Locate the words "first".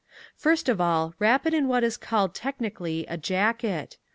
0.35-0.67